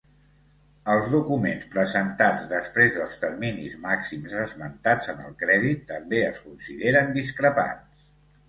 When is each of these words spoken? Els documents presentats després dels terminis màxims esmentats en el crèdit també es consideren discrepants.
Els 0.93 1.09
documents 1.15 1.67
presentats 1.75 2.47
després 2.53 2.97
dels 3.01 3.19
terminis 3.25 3.75
màxims 3.83 4.35
esmentats 4.45 5.13
en 5.15 5.23
el 5.29 5.39
crèdit 5.45 5.87
també 5.93 6.27
es 6.33 6.41
consideren 6.49 7.17
discrepants. 7.21 8.11